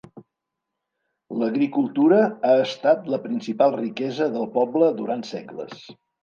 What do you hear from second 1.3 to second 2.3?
L'agricultura